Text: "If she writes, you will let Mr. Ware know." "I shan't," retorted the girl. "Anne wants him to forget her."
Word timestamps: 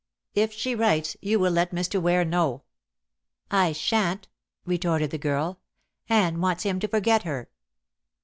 "If 0.33 0.51
she 0.51 0.73
writes, 0.73 1.15
you 1.21 1.37
will 1.37 1.51
let 1.51 1.69
Mr. 1.75 2.01
Ware 2.01 2.25
know." 2.25 2.63
"I 3.51 3.71
shan't," 3.71 4.27
retorted 4.65 5.11
the 5.11 5.19
girl. 5.19 5.59
"Anne 6.09 6.41
wants 6.41 6.63
him 6.63 6.79
to 6.79 6.87
forget 6.87 7.21
her." 7.21 7.51